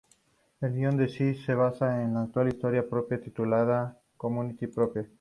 [0.61, 5.07] El guion de Cy Howard se basa en una historia propia titulada "Community Property".